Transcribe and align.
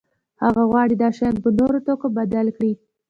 هغه 0.43 0.61
غواړي 0.69 0.95
دا 0.97 1.09
شیان 1.17 1.35
په 1.43 1.49
نورو 1.59 1.77
توکو 1.85 2.07
بدل 2.17 2.47
کړي. 2.57 2.71